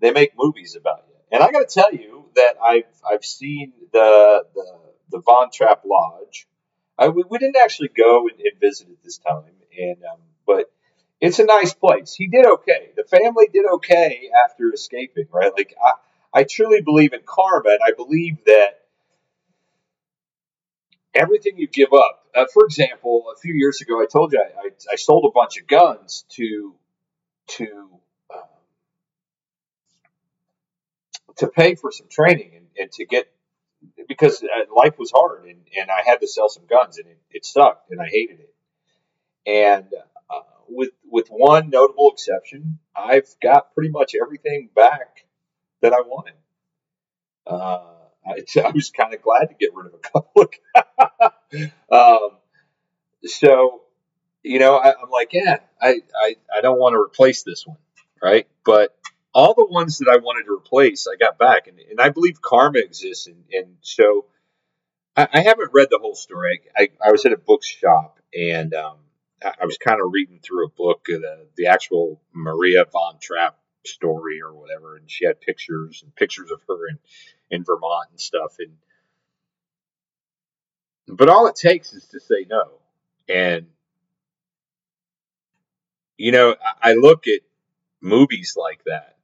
they 0.00 0.10
make 0.10 0.32
movies 0.36 0.76
about 0.76 1.04
you. 1.08 1.14
And 1.32 1.42
I 1.42 1.50
got 1.50 1.68
to 1.68 1.74
tell 1.74 1.92
you 1.92 2.26
that 2.34 2.54
I've 2.62 2.84
I've 3.08 3.24
seen 3.24 3.72
the 3.92 4.44
the, 4.54 4.80
the 5.10 5.20
Von 5.20 5.50
Trapp 5.52 5.82
Lodge. 5.86 6.46
I, 6.98 7.08
we, 7.08 7.24
we 7.28 7.38
didn't 7.38 7.56
actually 7.56 7.90
go 7.96 8.28
and, 8.28 8.38
and 8.40 8.60
visit 8.60 8.88
it 8.88 8.98
this 9.04 9.18
time, 9.18 9.52
and 9.78 9.96
um, 10.04 10.20
but 10.46 10.70
it's 11.20 11.38
a 11.38 11.44
nice 11.44 11.74
place. 11.74 12.14
He 12.14 12.28
did 12.28 12.46
okay. 12.46 12.90
The 12.96 13.04
family 13.04 13.48
did 13.52 13.66
okay 13.74 14.30
after 14.44 14.72
escaping, 14.72 15.26
right? 15.32 15.52
Like 15.56 15.74
I, 15.82 16.40
I 16.40 16.44
truly 16.44 16.82
believe 16.82 17.12
in 17.12 17.20
karma, 17.24 17.70
and 17.70 17.80
I 17.84 17.92
believe 17.92 18.44
that 18.46 18.80
everything 21.14 21.58
you 21.58 21.66
give 21.66 21.92
up. 21.92 22.24
Uh, 22.34 22.44
for 22.52 22.64
example, 22.64 23.24
a 23.34 23.38
few 23.40 23.54
years 23.54 23.80
ago, 23.80 24.00
I 24.00 24.06
told 24.06 24.32
you 24.32 24.40
I, 24.40 24.66
I, 24.66 24.70
I 24.92 24.96
sold 24.96 25.24
a 25.28 25.32
bunch 25.32 25.58
of 25.58 25.66
guns 25.66 26.24
to 26.30 26.74
to 27.48 27.88
to 31.38 31.46
pay 31.46 31.74
for 31.74 31.90
some 31.90 32.08
training 32.08 32.50
and, 32.56 32.66
and 32.78 32.92
to 32.92 33.06
get 33.06 33.30
because 34.08 34.42
uh, 34.42 34.74
life 34.74 34.98
was 34.98 35.12
hard 35.14 35.44
and, 35.44 35.60
and 35.78 35.90
I 35.90 36.02
had 36.04 36.20
to 36.20 36.26
sell 36.26 36.48
some 36.48 36.64
guns 36.68 36.98
and 36.98 37.06
it, 37.06 37.18
it 37.30 37.44
sucked 37.44 37.90
and 37.90 38.00
I 38.00 38.06
hated 38.06 38.40
it. 38.40 38.54
And 39.46 39.86
with 40.68 40.90
with 41.10 41.28
one 41.28 41.70
notable 41.70 42.10
exception, 42.12 42.78
I've 42.96 43.28
got 43.42 43.74
pretty 43.74 43.90
much 43.90 44.14
everything 44.20 44.70
back 44.74 45.24
that 45.82 45.92
I 45.92 46.00
wanted. 46.00 46.34
Uh, 47.46 47.98
I, 48.26 48.42
I, 48.64 48.70
was 48.70 48.90
kind 48.90 49.14
of 49.14 49.22
glad 49.22 49.46
to 49.46 49.54
get 49.58 49.74
rid 49.74 49.86
of 49.86 49.94
a 49.94 49.98
couple 49.98 50.42
of. 50.42 51.72
um, 51.90 52.38
so, 53.24 53.82
you 54.42 54.58
know, 54.58 54.76
I, 54.76 54.88
am 54.90 55.10
like, 55.10 55.32
yeah, 55.32 55.58
I, 55.80 56.00
I, 56.14 56.36
I 56.56 56.60
don't 56.60 56.78
want 56.78 56.94
to 56.94 56.98
replace 56.98 57.42
this 57.42 57.66
one, 57.66 57.78
right? 58.22 58.46
But 58.64 58.96
all 59.34 59.54
the 59.54 59.66
ones 59.66 59.98
that 59.98 60.08
I 60.12 60.18
wanted 60.18 60.44
to 60.44 60.52
replace, 60.52 61.06
I 61.06 61.16
got 61.16 61.38
back, 61.38 61.66
and, 61.68 61.78
and 61.78 62.00
I 62.00 62.10
believe 62.10 62.40
karma 62.40 62.78
exists. 62.78 63.26
And, 63.26 63.44
and 63.52 63.76
so 63.80 64.26
I, 65.16 65.28
I, 65.32 65.40
haven't 65.40 65.70
read 65.72 65.88
the 65.90 65.98
whole 66.00 66.14
story. 66.14 66.60
I, 66.76 66.88
I, 67.04 67.12
was 67.12 67.24
at 67.24 67.32
a 67.32 67.36
bookshop 67.36 68.18
and 68.36 68.74
um, 68.74 68.96
I, 69.42 69.66
was 69.66 69.78
kind 69.78 70.00
of 70.00 70.12
reading 70.12 70.40
through 70.42 70.66
a 70.66 70.70
book, 70.70 71.04
the, 71.06 71.46
the 71.56 71.66
actual 71.66 72.20
Maria 72.32 72.84
von 72.84 73.18
Trapp 73.20 73.58
story 73.84 74.40
or 74.42 74.52
whatever, 74.52 74.96
and 74.96 75.10
she 75.10 75.26
had 75.26 75.40
pictures 75.40 76.02
and 76.02 76.14
pictures 76.14 76.50
of 76.50 76.60
her 76.68 76.88
in, 76.88 76.98
in 77.50 77.64
Vermont 77.64 78.08
and 78.10 78.20
stuff. 78.20 78.56
And 78.58 78.76
but 81.16 81.28
all 81.28 81.46
it 81.46 81.56
takes 81.56 81.92
is 81.92 82.06
to 82.08 82.20
say 82.20 82.46
no. 82.48 82.64
And 83.28 83.66
you 86.16 86.32
know, 86.32 86.56
I, 86.82 86.90
I 86.90 86.92
look 86.94 87.26
at 87.26 87.40
movies 88.00 88.56
like 88.56 88.82
that 88.84 89.16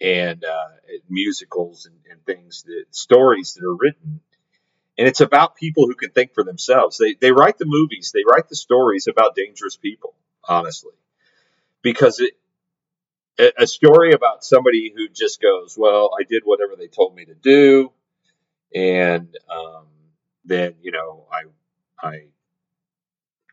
and 0.00 0.44
uh, 0.44 0.68
musicals 1.08 1.86
and, 1.86 1.94
and 2.10 2.24
things 2.24 2.64
that 2.64 2.84
stories 2.90 3.54
that 3.54 3.64
are 3.64 3.76
written 3.76 4.20
and 4.98 5.08
it's 5.08 5.20
about 5.20 5.56
people 5.56 5.86
who 5.86 5.94
can 5.94 6.10
think 6.10 6.34
for 6.34 6.44
themselves 6.44 6.98
they, 6.98 7.14
they 7.20 7.32
write 7.32 7.58
the 7.58 7.66
movies 7.66 8.12
they 8.12 8.22
write 8.26 8.48
the 8.48 8.56
stories 8.56 9.06
about 9.08 9.34
dangerous 9.34 9.76
people 9.76 10.14
honestly 10.44 10.92
because 11.82 12.20
it 12.20 12.32
a 13.58 13.66
story 13.66 14.12
about 14.12 14.44
somebody 14.44 14.92
who 14.94 15.08
just 15.08 15.40
goes 15.40 15.76
well 15.78 16.10
i 16.18 16.22
did 16.24 16.42
whatever 16.44 16.76
they 16.76 16.86
told 16.86 17.14
me 17.14 17.24
to 17.24 17.34
do 17.34 17.90
and 18.74 19.36
um, 19.50 19.86
then 20.44 20.74
you 20.82 20.92
know 20.92 21.26
i 21.32 22.06
i 22.06 22.26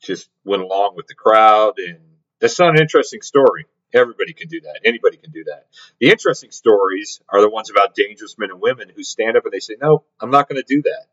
just 0.03 0.29
went 0.43 0.62
along 0.62 0.96
with 0.96 1.08
the 1.08 1.15
crowd 1.15 1.79
and 1.79 2.00
that's 2.39 2.60
not 2.60 2.75
an 2.75 2.81
interesting 2.81 3.22
story 3.22 3.65
Everybody 3.93 4.34
can 4.34 4.48
do 4.50 4.62
that. 4.62 4.81
Anybody 4.86 5.17
can 5.17 5.31
do 5.31 5.43
that. 5.46 5.65
The 6.00 6.10
interesting 6.10 6.51
stories 6.51 7.22
are 7.27 7.41
the 7.41 7.50
ones 7.50 7.72
about 7.72 7.96
dangerous 7.96 8.38
men 8.38 8.51
and 8.51 8.62
women 8.62 8.91
who 8.96 9.03
stand 9.03 9.36
up 9.36 9.46
and 9.46 9.51
they 9.51 9.60
say, 9.60 9.77
"No, 9.81 10.03
I'm 10.19 10.29
not 10.29 10.48
going 10.48 10.62
to 10.62 10.75
do 10.75 10.84
that." 10.84 11.08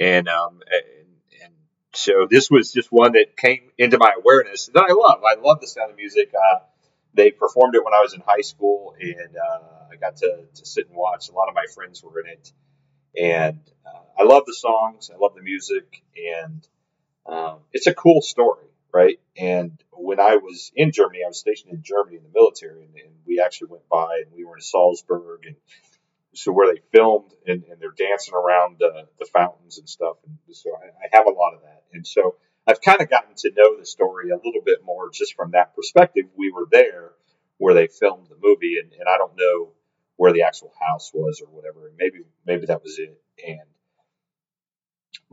And 0.00 0.28
um, 0.28 0.60
and, 0.70 1.06
and, 1.42 1.52
so 1.94 2.26
this 2.28 2.50
was 2.50 2.72
just 2.72 2.88
one 2.90 3.12
that 3.12 3.36
came 3.36 3.70
into 3.76 3.98
my 3.98 4.14
awareness 4.16 4.70
that 4.72 4.86
I 4.88 4.92
love. 4.92 5.22
I 5.24 5.38
love 5.40 5.60
the 5.60 5.66
sound 5.66 5.90
of 5.90 5.96
music. 5.96 6.32
Uh, 6.34 6.60
they 7.12 7.30
performed 7.30 7.74
it 7.74 7.84
when 7.84 7.92
I 7.92 8.00
was 8.00 8.14
in 8.14 8.22
high 8.26 8.40
school, 8.40 8.94
and 8.98 9.36
uh, 9.36 9.60
I 9.92 9.96
got 9.96 10.16
to, 10.16 10.44
to 10.54 10.66
sit 10.66 10.88
and 10.88 10.96
watch. 10.96 11.28
A 11.28 11.32
lot 11.32 11.48
of 11.48 11.54
my 11.54 11.66
friends 11.74 12.02
were 12.02 12.20
in 12.20 12.28
it, 12.28 12.52
and 13.20 13.60
uh, 13.86 14.22
I 14.22 14.24
love 14.24 14.44
the 14.46 14.54
songs. 14.54 15.10
I 15.12 15.18
love 15.18 15.34
the 15.34 15.42
music, 15.42 16.02
and 16.16 16.66
um, 17.26 17.58
it's 17.72 17.86
a 17.86 17.94
cool 17.94 18.22
story 18.22 18.72
right? 18.92 19.18
And 19.36 19.82
when 19.92 20.20
I 20.20 20.36
was 20.36 20.70
in 20.76 20.92
Germany, 20.92 21.20
I 21.24 21.28
was 21.28 21.38
stationed 21.38 21.72
in 21.72 21.82
Germany 21.82 22.18
in 22.18 22.22
the 22.22 22.28
military, 22.32 22.84
and, 22.84 22.94
and 22.94 23.14
we 23.26 23.40
actually 23.40 23.68
went 23.70 23.88
by 23.88 24.22
and 24.24 24.32
we 24.36 24.44
were 24.44 24.56
in 24.56 24.62
Salzburg, 24.62 25.46
and 25.46 25.56
so 26.34 26.52
where 26.52 26.72
they 26.72 26.80
filmed 26.92 27.32
and, 27.46 27.64
and 27.64 27.80
they're 27.80 27.94
dancing 27.96 28.34
around 28.34 28.76
the, 28.78 29.08
the 29.18 29.26
fountains 29.26 29.78
and 29.78 29.88
stuff. 29.88 30.16
And 30.26 30.38
so 30.56 30.70
I, 30.70 30.86
I 30.86 31.16
have 31.16 31.26
a 31.26 31.30
lot 31.30 31.54
of 31.54 31.62
that, 31.62 31.82
and 31.92 32.06
so 32.06 32.36
I've 32.66 32.80
kind 32.80 33.00
of 33.00 33.10
gotten 33.10 33.34
to 33.36 33.50
know 33.56 33.78
the 33.78 33.86
story 33.86 34.30
a 34.30 34.36
little 34.36 34.62
bit 34.64 34.84
more 34.84 35.10
just 35.10 35.34
from 35.34 35.50
that 35.52 35.74
perspective. 35.74 36.26
We 36.36 36.52
were 36.52 36.66
there 36.70 37.12
where 37.58 37.74
they 37.74 37.88
filmed 37.88 38.28
the 38.28 38.36
movie, 38.40 38.76
and, 38.82 38.92
and 38.92 39.08
I 39.08 39.18
don't 39.18 39.36
know 39.36 39.72
where 40.16 40.32
the 40.32 40.42
actual 40.42 40.72
house 40.80 41.10
was 41.12 41.42
or 41.44 41.52
whatever. 41.52 41.88
And 41.88 41.96
maybe 41.98 42.24
maybe 42.46 42.66
that 42.66 42.82
was 42.82 42.98
it. 42.98 43.20
And 43.46 43.60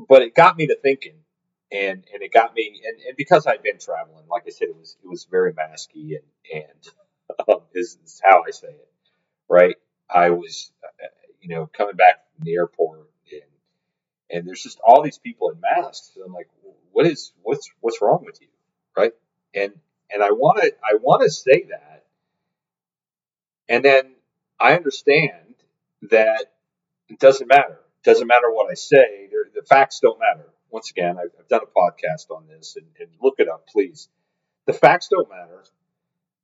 but 0.08 0.22
it 0.22 0.34
got 0.34 0.58
me 0.58 0.68
to 0.68 0.78
thinking 0.82 1.20
and 1.72 2.04
and 2.14 2.24
it 2.24 2.34
got 2.34 2.54
me 2.54 2.82
and, 2.86 3.00
and 3.08 3.18
because 3.18 3.46
I'd 3.46 3.64
been 3.64 3.80
traveling, 3.80 4.26
like 4.30 4.44
I 4.48 4.50
said, 4.50 4.70
it 4.70 4.76
was 4.76 4.98
it 5.04 5.08
was 5.08 5.28
very 5.30 5.54
masky 5.54 6.16
and 6.18 6.64
and 6.64 6.88
um, 7.50 7.62
is, 7.74 7.98
is 8.04 8.22
how 8.24 8.44
I 8.48 8.52
say 8.52 8.70
it, 8.70 8.90
right? 9.50 9.76
I 10.14 10.32
was 10.32 10.72
uh, 10.84 11.08
you 11.42 11.50
know 11.50 11.68
coming 11.68 11.96
back 11.96 12.26
from 12.36 12.46
the 12.46 12.56
airport 12.56 13.00
and 13.32 13.42
and 14.32 14.48
there's 14.48 14.64
just 14.64 14.80
all 14.86 15.02
these 15.02 15.18
people 15.18 15.50
in 15.50 15.60
masks. 15.60 16.12
And 16.16 16.26
I'm 16.26 16.34
like, 16.34 16.50
what 16.92 17.08
is 17.08 17.32
what's 17.42 17.70
what's 17.82 18.02
wrong 18.02 18.24
with 18.26 18.40
you, 18.42 18.48
right? 18.96 19.14
And 19.54 19.74
and 20.12 20.24
I 20.24 20.32
want 20.32 20.62
to 20.62 20.74
I 20.84 20.96
want 21.02 21.24
to 21.24 21.30
say 21.30 21.68
that, 21.70 22.06
and 23.68 23.84
then 23.84 24.14
I 24.60 24.76
understand 24.76 25.56
that 26.12 26.46
it 27.10 27.20
doesn't 27.20 27.48
matter. 27.48 27.80
It 28.04 28.10
doesn't 28.10 28.28
matter 28.28 28.52
what 28.52 28.72
I 28.72 28.76
say. 28.76 29.30
the 29.56 29.64
facts 29.64 30.00
don't 30.02 30.20
matter 30.20 30.50
once 30.72 30.92
again, 30.92 31.18
I've, 31.18 31.32
I've 31.40 31.48
done 31.48 31.62
a 31.64 31.80
podcast 31.80 32.30
on 32.36 32.46
this, 32.48 32.76
and, 32.76 32.86
and 33.00 33.10
look 33.22 33.36
it 33.40 33.50
up, 33.50 33.68
please. 33.68 34.08
The 34.66 34.74
facts 34.74 35.08
don't 35.10 35.30
matter. 35.30 35.64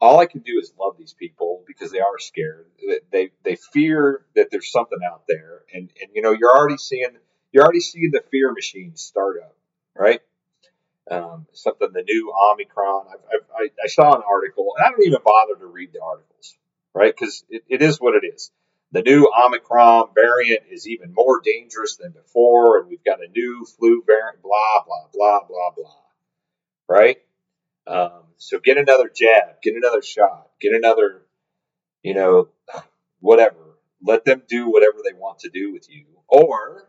All 0.05 0.19
I 0.19 0.25
can 0.25 0.41
do 0.41 0.59
is 0.59 0.71
love 0.79 0.95
these 0.97 1.13
people 1.13 1.63
because 1.67 1.91
they 1.91 1.99
are 1.99 2.19
scared. 2.19 2.67
They 3.11 3.31
they 3.43 3.55
fear 3.55 4.25
that 4.35 4.49
there's 4.51 4.71
something 4.71 4.99
out 5.05 5.23
there, 5.27 5.63
and 5.73 5.89
and 6.01 6.11
you 6.13 6.21
know 6.21 6.31
you're 6.31 6.55
already 6.55 6.77
seeing 6.77 7.17
you're 7.51 7.63
already 7.63 7.81
seeing 7.81 8.11
the 8.11 8.23
fear 8.31 8.51
machine 8.51 8.95
start 8.95 9.37
up, 9.43 9.55
right? 9.95 10.21
Um, 11.09 11.47
something 11.53 11.89
the 11.93 12.03
new 12.03 12.33
Omicron. 12.51 13.07
I've, 13.11 13.45
I, 13.55 13.69
I 13.83 13.87
saw 13.87 14.15
an 14.15 14.23
article, 14.27 14.73
and 14.77 14.85
I 14.85 14.89
don't 14.89 15.05
even 15.05 15.19
bother 15.23 15.55
to 15.59 15.65
read 15.65 15.91
the 15.93 16.01
articles, 16.01 16.57
right? 16.93 17.13
Because 17.15 17.43
it, 17.49 17.63
it 17.69 17.81
is 17.81 17.97
what 17.97 18.15
it 18.15 18.25
is 18.25 18.51
the 18.95 19.01
new 19.01 19.29
Omicron 19.45 20.09
variant 20.15 20.61
is 20.71 20.87
even 20.87 21.13
more 21.13 21.41
dangerous 21.43 21.97
than 21.97 22.11
before, 22.11 22.79
and 22.79 22.87
we've 22.87 23.03
got 23.03 23.19
a 23.21 23.27
new 23.27 23.65
flu 23.77 24.01
variant, 24.05 24.41
blah, 24.41 24.83
blah, 24.85 25.07
blah, 25.13 25.39
blah, 25.47 25.71
blah. 25.75 25.91
Right? 26.87 27.17
Um, 27.87 28.23
so 28.37 28.59
get 28.59 28.77
another 28.77 29.09
jab, 29.13 29.61
get 29.61 29.75
another 29.75 30.01
shot, 30.01 30.49
get 30.59 30.73
another, 30.73 31.21
you 32.03 32.13
know, 32.13 32.49
whatever. 33.19 33.77
Let 34.03 34.25
them 34.25 34.43
do 34.47 34.69
whatever 34.71 34.97
they 35.03 35.13
want 35.13 35.39
to 35.39 35.49
do 35.49 35.71
with 35.73 35.89
you. 35.89 36.05
Or 36.27 36.87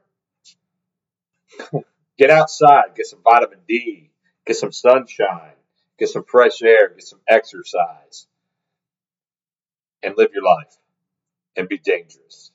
get 2.19 2.31
outside, 2.31 2.95
get 2.97 3.07
some 3.07 3.21
vitamin 3.23 3.61
D, 3.69 4.11
get 4.47 4.57
some 4.57 4.73
sunshine, 4.73 5.53
get 5.99 6.09
some 6.09 6.25
fresh 6.25 6.63
air, 6.63 6.89
get 6.91 7.03
some 7.05 7.21
exercise, 7.29 8.27
and 10.03 10.15
live 10.17 10.31
your 10.35 10.45
life 10.45 10.77
and 11.57 11.69
be 11.69 11.79
dangerous. 11.79 12.53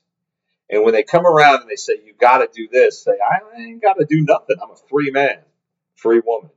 And 0.70 0.84
when 0.84 0.94
they 0.94 1.02
come 1.02 1.26
around 1.26 1.62
and 1.62 1.70
they 1.70 1.76
say, 1.76 1.94
you 2.04 2.14
got 2.18 2.38
to 2.38 2.48
do 2.52 2.68
this, 2.72 3.04
say, 3.04 3.12
I 3.12 3.60
ain't 3.60 3.82
got 3.82 3.94
to 3.94 4.06
do 4.06 4.22
nothing. 4.22 4.56
I'm 4.62 4.70
a 4.70 4.76
free 4.90 5.10
man, 5.10 5.38
free 5.96 6.22
woman. 6.24 6.50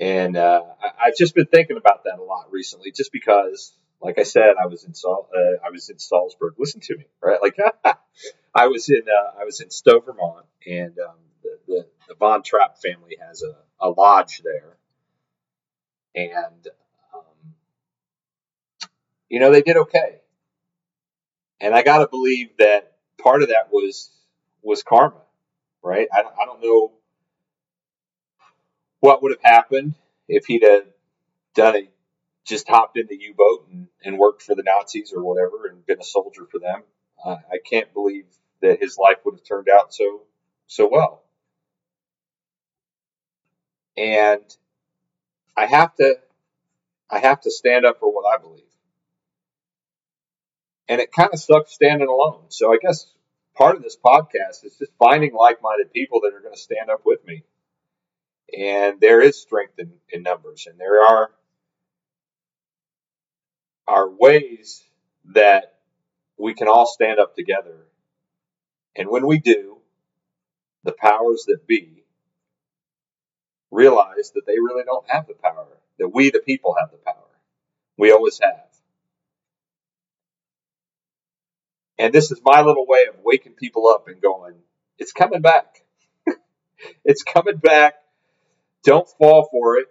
And 0.00 0.36
uh, 0.36 0.62
I, 0.82 1.06
have 1.06 1.16
just 1.16 1.34
been 1.34 1.46
thinking 1.46 1.76
about 1.76 2.04
that 2.04 2.18
a 2.18 2.22
lot 2.22 2.52
recently, 2.52 2.92
just 2.92 3.12
because 3.12 3.72
Like 4.02 4.18
I 4.18 4.24
said, 4.24 4.54
I 4.62 4.66
was 4.66 4.84
in 4.84 4.94
Sal- 4.94 5.28
uh, 5.34 5.66
I 5.66 5.70
was 5.70 5.90
in 5.90 5.98
Salzburg. 5.98 6.54
Listen 6.58 6.80
to 6.82 6.96
me, 6.98 7.06
right? 7.22 7.38
Like 7.42 7.56
I 8.54 8.68
was 8.68 8.88
in 8.90 9.02
uh, 9.08 9.40
I 9.40 9.44
was 9.44 9.60
in 9.60 9.70
Stowe, 9.70 10.00
Vermont, 10.00 10.46
and 10.66 10.98
um, 10.98 11.16
the, 11.42 11.58
the 11.68 11.86
the 12.08 12.14
Von 12.16 12.42
Trapp 12.42 12.78
family 12.82 13.16
has 13.26 13.42
a, 13.42 13.56
a 13.80 13.90
lodge 13.90 14.42
there, 14.44 14.76
and 16.14 16.68
um, 17.14 17.54
you 19.28 19.40
know 19.40 19.52
they 19.52 19.62
did 19.62 19.76
okay. 19.78 20.16
And 21.60 21.74
I 21.74 21.82
got 21.82 21.98
to 22.00 22.08
believe 22.08 22.50
that 22.58 22.92
part 23.22 23.42
of 23.42 23.48
that 23.50 23.68
was 23.72 24.10
was 24.62 24.82
karma, 24.82 25.22
right? 25.82 26.08
I, 26.12 26.20
I 26.20 26.46
don't 26.46 26.62
know 26.62 26.92
what 29.00 29.22
would 29.22 29.32
have 29.32 29.42
happened 29.42 29.94
if 30.28 30.46
he'd 30.46 30.62
have 30.62 30.86
done 31.54 31.76
it, 31.76 31.92
just 32.44 32.68
hopped 32.68 32.96
in 32.98 33.06
the 33.08 33.16
U 33.16 33.34
boat 33.36 33.66
and, 33.70 33.88
and 34.04 34.18
worked 34.18 34.42
for 34.42 34.54
the 34.54 34.62
Nazis 34.62 35.12
or 35.14 35.22
whatever 35.22 35.66
and 35.66 35.84
been 35.86 36.00
a 36.00 36.04
soldier 36.04 36.46
for 36.50 36.58
them. 36.58 36.82
I 37.24 37.58
can't 37.68 37.92
believe 37.92 38.26
that 38.60 38.80
his 38.80 38.98
life 38.98 39.18
would 39.24 39.34
have 39.34 39.44
turned 39.44 39.68
out 39.68 39.92
so 39.92 40.22
so 40.66 40.88
well. 40.90 41.22
And 43.96 44.44
I 45.56 45.66
have 45.66 45.94
to 45.96 46.18
I 47.10 47.18
have 47.20 47.40
to 47.42 47.50
stand 47.50 47.86
up 47.86 47.98
for 48.00 48.12
what 48.12 48.24
I 48.32 48.40
believe. 48.40 48.62
And 50.88 51.00
it 51.00 51.10
kind 51.12 51.30
of 51.32 51.40
sucks 51.40 51.72
standing 51.72 52.08
alone. 52.08 52.44
So 52.48 52.72
I 52.72 52.78
guess 52.80 53.12
part 53.56 53.76
of 53.76 53.82
this 53.82 53.96
podcast 53.96 54.64
is 54.64 54.76
just 54.78 54.92
finding 54.98 55.34
like-minded 55.34 55.92
people 55.92 56.20
that 56.20 56.34
are 56.34 56.40
going 56.40 56.54
to 56.54 56.60
stand 56.60 56.90
up 56.90 57.00
with 57.04 57.24
me. 57.26 57.42
And 58.56 59.00
there 59.00 59.20
is 59.20 59.40
strength 59.40 59.78
in, 59.78 59.92
in 60.10 60.22
numbers, 60.22 60.66
and 60.70 60.78
there 60.78 61.02
are 61.02 61.30
are 63.88 64.08
ways 64.10 64.82
that 65.26 65.74
we 66.38 66.54
can 66.54 66.68
all 66.68 66.86
stand 66.86 67.18
up 67.20 67.36
together. 67.36 67.86
And 68.96 69.08
when 69.08 69.26
we 69.26 69.38
do, 69.38 69.78
the 70.84 70.92
powers 70.92 71.44
that 71.48 71.66
be 71.66 72.04
realize 73.70 74.32
that 74.34 74.46
they 74.46 74.58
really 74.58 74.84
don't 74.84 75.08
have 75.08 75.26
the 75.26 75.34
power, 75.34 75.66
that 75.98 76.08
we, 76.08 76.30
the 76.30 76.40
people, 76.40 76.74
have 76.78 76.90
the 76.90 76.98
power. 76.98 77.14
We 77.98 78.12
always 78.12 78.38
have. 78.42 78.66
And 81.98 82.12
this 82.12 82.30
is 82.30 82.40
my 82.44 82.60
little 82.62 82.86
way 82.86 83.06
of 83.08 83.16
waking 83.24 83.54
people 83.54 83.88
up 83.88 84.08
and 84.08 84.20
going, 84.20 84.54
it's 84.98 85.12
coming 85.12 85.40
back. 85.40 85.82
it's 87.04 87.22
coming 87.22 87.56
back. 87.56 87.94
Don't 88.86 89.08
fall 89.18 89.48
for 89.50 89.78
it. 89.78 89.88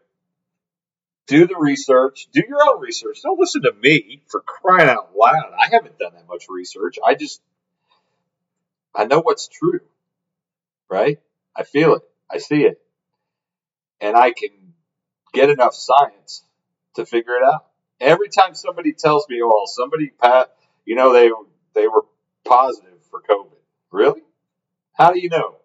Do 1.27 1.45
the 1.45 1.57
research. 1.57 2.27
Do 2.31 2.41
your 2.47 2.59
own 2.65 2.79
research. 2.79 3.19
Don't 3.21 3.37
listen 3.37 3.63
to 3.63 3.73
me 3.73 4.23
for 4.29 4.39
crying 4.39 4.87
out 4.87 5.09
loud. 5.13 5.51
I 5.59 5.67
haven't 5.69 5.99
done 5.99 6.13
that 6.13 6.29
much 6.29 6.45
research. 6.47 6.95
I 7.05 7.15
just, 7.15 7.41
I 8.95 9.03
know 9.03 9.19
what's 9.19 9.49
true, 9.49 9.81
right? 10.89 11.19
I 11.53 11.63
feel 11.63 11.95
it. 11.95 12.03
I 12.31 12.37
see 12.37 12.61
it. 12.61 12.79
And 13.99 14.15
I 14.15 14.31
can 14.31 14.49
get 15.33 15.49
enough 15.49 15.73
science 15.75 16.43
to 16.95 17.05
figure 17.05 17.33
it 17.33 17.43
out. 17.43 17.65
Every 17.99 18.29
time 18.29 18.55
somebody 18.55 18.93
tells 18.93 19.27
me, 19.27 19.41
well, 19.41 19.67
somebody, 19.67 20.09
pat, 20.21 20.55
you 20.85 20.95
know, 20.95 21.11
they 21.11 21.29
they 21.73 21.87
were 21.87 22.05
positive 22.45 22.99
for 23.11 23.21
COVID. 23.21 23.57
Really? 23.91 24.21
How 24.93 25.11
do 25.11 25.19
you 25.19 25.29
know? 25.29 25.55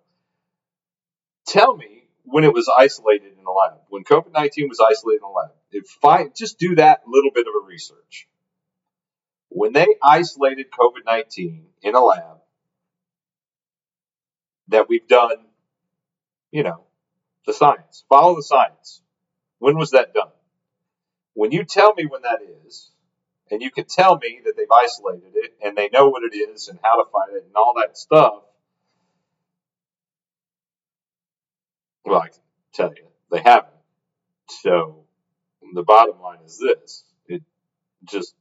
Tell 1.46 1.76
me 1.76 2.00
when 2.30 2.44
it 2.44 2.52
was 2.52 2.70
isolated 2.75 3.32
in 3.38 3.44
a 3.44 3.50
lab, 3.50 3.78
when 3.88 4.04
COVID 4.04 4.32
19 4.32 4.68
was 4.68 4.80
isolated 4.80 5.18
in 5.18 5.25
a 5.25 5.32
lab. 5.32 5.50
If 5.72 6.34
just 6.34 6.58
do 6.58 6.76
that 6.76 7.02
little 7.06 7.30
bit 7.32 7.46
of 7.46 7.54
a 7.62 7.66
research. 7.66 8.28
When 9.49 9.72
they 9.72 9.87
isolated 10.02 10.66
COVID 10.70 11.04
19 11.06 11.66
in 11.82 11.94
a 11.94 12.00
lab, 12.00 12.38
that 14.68 14.88
we've 14.88 15.06
done, 15.06 15.37
you 16.52 16.62
know, 16.62 16.85
the 17.46 17.52
science, 17.52 18.05
follow 18.09 18.37
the 18.37 18.42
science. 18.42 19.02
When 19.59 19.76
was 19.76 19.90
that 19.90 20.14
done? 20.14 20.31
When 21.35 21.52
you 21.52 21.64
tell 21.64 21.94
me 21.94 22.07
when 22.07 22.22
that 22.22 22.40
is, 22.66 22.90
and 23.50 23.61
you 23.61 23.70
can 23.70 23.85
tell 23.85 24.16
me 24.16 24.40
that 24.44 24.57
they've 24.57 24.66
isolated 24.70 25.33
it 25.35 25.55
and 25.62 25.76
they 25.76 25.88
know 25.88 26.09
what 26.09 26.22
it 26.22 26.37
is 26.37 26.68
and 26.68 26.78
how 26.83 27.02
to 27.02 27.11
find 27.11 27.37
it 27.37 27.44
and 27.44 27.57
all 27.57 27.74
that 27.76 27.98
stuff, 27.98 28.42
well, 32.11 32.23
I 32.23 32.29
can 32.29 32.40
tell 32.73 32.88
you 32.88 33.07
they 33.31 33.40
haven't. 33.40 33.73
So 34.49 35.05
the 35.75 35.85
bottom 35.85 36.20
line 36.20 36.40
is 36.44 36.59
this 36.59 37.05
it 37.29 37.42
just 38.05 38.35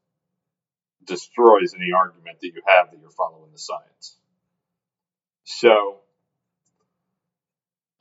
destroys 1.05 1.73
any 1.75 1.91
argument 1.91 2.39
that 2.41 2.47
you 2.47 2.61
have 2.65 2.91
that 2.91 2.99
you're 2.99 3.11
following 3.11 3.51
the 3.51 3.59
science. 3.59 4.17
So, 5.43 5.97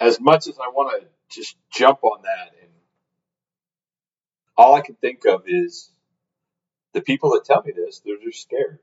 as 0.00 0.20
much 0.20 0.46
as 0.48 0.58
I 0.58 0.68
want 0.68 1.02
to 1.02 1.08
just 1.30 1.56
jump 1.70 2.02
on 2.02 2.22
that, 2.22 2.52
and 2.62 2.70
all 4.56 4.74
I 4.74 4.80
can 4.80 4.94
think 4.94 5.24
of 5.26 5.42
is 5.46 5.90
the 6.92 7.00
people 7.02 7.30
that 7.32 7.44
tell 7.44 7.62
me 7.62 7.72
this, 7.74 8.00
they're 8.04 8.16
just 8.22 8.42
scared. 8.42 8.78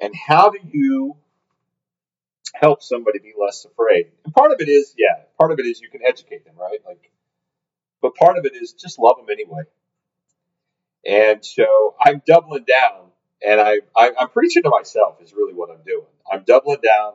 And 0.00 0.14
how 0.14 0.50
do 0.50 0.58
you 0.64 1.16
help 2.54 2.82
somebody 2.82 3.18
be 3.18 3.32
less 3.38 3.64
afraid? 3.64 4.12
And 4.24 4.34
part 4.34 4.52
of 4.52 4.60
it 4.60 4.68
is, 4.68 4.94
yeah, 4.96 5.24
part 5.38 5.52
of 5.52 5.58
it 5.58 5.66
is 5.66 5.80
you 5.80 5.90
can 5.90 6.00
educate 6.06 6.44
them, 6.44 6.54
right? 6.58 6.78
Like, 6.86 7.10
but 8.00 8.14
part 8.14 8.38
of 8.38 8.44
it 8.44 8.54
is 8.54 8.72
just 8.72 8.98
love 8.98 9.16
them 9.16 9.26
anyway. 9.30 9.62
And 11.06 11.44
so 11.44 11.94
I'm 12.04 12.22
doubling 12.26 12.64
down, 12.64 13.08
and 13.44 13.60
I, 13.60 13.80
I 13.96 14.12
I'm 14.18 14.28
preaching 14.28 14.62
to 14.64 14.70
myself 14.70 15.16
is 15.20 15.32
really 15.32 15.54
what 15.54 15.70
I'm 15.70 15.84
doing. 15.84 16.06
I'm 16.30 16.44
doubling 16.44 16.80
down 16.82 17.14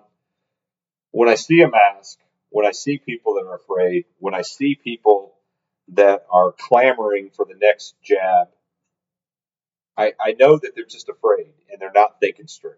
when 1.11 1.29
I 1.29 1.35
see 1.35 1.61
a 1.61 1.69
mask, 1.69 2.19
when 2.49 2.65
I 2.65 2.71
see 2.71 2.97
people 2.97 3.35
that 3.35 3.45
are 3.47 3.55
afraid, 3.55 4.05
when 4.19 4.33
I 4.33 4.41
see 4.41 4.75
people 4.75 5.35
that 5.89 6.25
are 6.29 6.53
clamoring 6.57 7.31
for 7.35 7.45
the 7.45 7.55
next 7.59 7.95
jab, 8.03 8.49
I, 9.97 10.13
I 10.19 10.35
know 10.39 10.57
that 10.57 10.73
they're 10.75 10.85
just 10.85 11.09
afraid 11.09 11.53
and 11.71 11.81
they're 11.81 11.91
not 11.93 12.19
thinking 12.19 12.47
straight. 12.47 12.75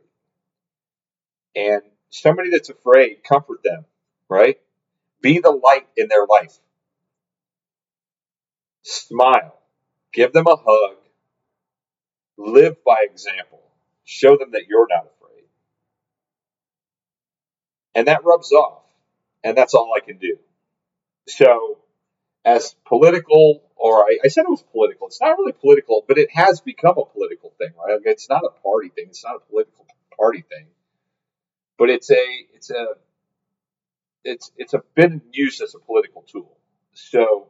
And 1.56 1.82
somebody 2.10 2.50
that's 2.50 2.69
afraid, 2.69 3.24
comfort 3.24 3.62
them, 3.63 3.86
right? 4.30 4.58
Be 5.22 5.39
the 5.39 5.52
light 5.52 5.88
in 5.98 6.08
their 6.08 6.26
life. 6.26 6.58
Smile. 8.84 9.56
Give 10.13 10.32
them 10.34 10.48
a 10.48 10.56
hug. 10.56 10.98
Live 12.38 12.84
by 12.84 13.06
example. 13.10 13.62
Show 14.06 14.38
them 14.38 14.52
that 14.52 14.67
you're 14.67 14.88
not 14.89 15.06
afraid. 15.06 15.45
And 17.93 18.08
that 18.08 18.24
rubs 18.24 18.52
off. 18.52 18.84
And 19.43 19.58
that's 19.58 19.74
all 19.74 19.93
I 19.95 20.00
can 20.00 20.17
do. 20.17 20.38
So, 21.28 21.80
as 22.43 22.76
political 22.86 23.62
or 23.76 24.04
I, 24.04 24.19
I, 24.26 24.28
said 24.28 24.43
it 24.43 24.50
was 24.50 24.63
political. 24.63 25.08
It's 25.08 25.22
not 25.22 25.38
really 25.38 25.54
political, 25.54 26.04
but 26.08 26.17
it 26.17 26.30
has 26.32 26.60
become 26.60 26.98
a 26.98 27.06
political 27.06 27.54
thing, 27.58 27.69
right? 27.78 28.00
It's 28.04 28.30
not 28.30 28.43
a 28.43 28.62
party 28.62 28.89
thing. 28.89 29.06
It's 29.10 29.24
not 29.24 29.38
a 29.38 29.39
political 29.39 29.88
party 30.17 30.43
thing, 30.50 30.67
but 31.80 31.89
it's 31.92 32.12
a 32.12 32.48
it's 32.56 32.72
a 32.72 32.88
it's 34.26 34.52
it's 34.58 34.76
a 34.76 34.84
been 34.96 35.22
used 35.32 35.62
as 35.63 35.76
a 35.76 35.80
political 35.80 36.24
tool. 36.24 36.58
So 36.94 37.50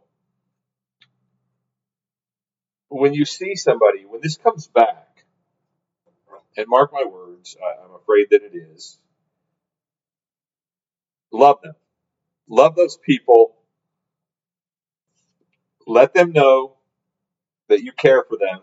when 2.90 3.14
you 3.14 3.26
see 3.26 3.56
somebody, 3.56 4.06
when 4.06 4.22
this 4.22 4.38
comes 4.38 4.68
back, 4.68 5.26
and 6.58 6.68
mark 6.68 6.92
my 6.94 7.06
words, 7.06 7.58
I, 7.62 7.84
I'm 7.86 7.96
afraid 7.96 8.28
that 8.32 8.44
it 8.44 8.56
is. 8.58 8.98
Love 11.32 11.62
them. 11.64 11.76
Love 12.50 12.76
those 12.76 12.98
people 12.98 13.56
let 15.88 16.14
them 16.14 16.32
know 16.32 16.76
that 17.68 17.84
you 17.84 17.92
care 17.92 18.24
for 18.30 18.38
them. 18.38 18.62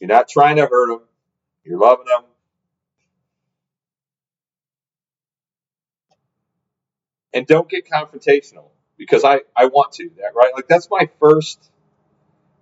You're 0.00 0.08
not 0.08 0.28
trying 0.28 0.56
to 0.56 0.66
hurt 0.66 0.88
them. 0.88 1.08
You're 1.64 1.78
loving 1.80 2.06
them. 2.06 2.24
And 7.34 7.46
don't 7.46 7.68
get 7.70 7.88
confrontational 7.88 8.70
because 8.98 9.24
I, 9.24 9.40
I 9.56 9.66
want 9.66 9.94
to 9.94 10.10
that 10.18 10.32
right? 10.36 10.52
Like 10.54 10.68
that's 10.68 10.88
my 10.90 11.10
first 11.20 11.70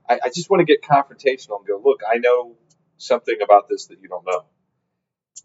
I, 0.09 0.21
I 0.25 0.29
just 0.35 0.51
want 0.51 0.61
to 0.61 0.65
get 0.65 0.83
confrontational 0.83 1.59
and 1.59 1.69
go 1.69 1.81
look 1.85 2.03
I 2.09 2.19
know 2.19 2.57
something 2.99 3.39
about 3.43 3.69
this 3.69 3.87
that 3.87 4.01
you 4.03 4.09
don't 4.09 4.27
know. 4.27 4.45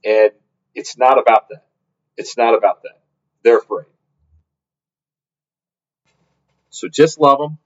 And 0.06 0.32
it's 0.76 0.98
not 0.98 1.20
about 1.20 1.50
that. 1.50 1.63
It's 2.18 2.38
not 2.38 2.56
about 2.56 2.84
that. 2.84 3.00
They're 3.44 3.60
afraid. 3.60 3.88
So 6.70 6.88
just 6.90 7.20
love 7.20 7.40
them. 7.40 7.58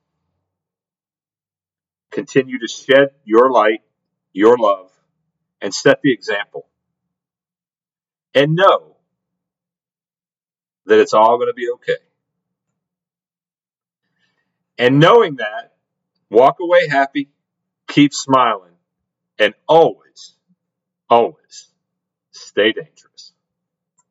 Continue 2.12 2.60
to 2.60 2.67
shed 2.67 3.10
your 3.26 3.52
light, 3.52 3.82
your 4.34 4.58
love, 4.58 4.91
and 5.62 5.74
set 5.74 6.02
the 6.04 6.13
example. 6.13 6.67
And 8.36 8.56
know 8.56 8.90
that 10.91 10.99
it's 11.01 11.15
all 11.15 11.38
going 11.39 11.49
to 11.49 11.56
be 11.56 11.71
okay. 11.75 11.97
And 14.77 14.99
knowing 14.99 15.38
that, 15.38 15.73
walk 16.32 16.58
away 16.62 16.88
happy, 16.89 17.30
keep 17.89 18.13
smiling, 18.13 18.73
and 19.39 19.54
always, 19.67 20.36
always 21.10 21.69
stay 22.32 22.73
dangerous. 22.73 23.30